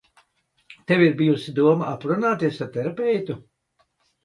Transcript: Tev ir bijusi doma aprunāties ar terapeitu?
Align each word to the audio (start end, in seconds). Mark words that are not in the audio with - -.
Tev 0.91 1.03
ir 1.07 1.13
bijusi 1.19 1.53
doma 1.61 1.91
aprunāties 1.93 2.59
ar 2.67 2.73
terapeitu? 2.81 3.39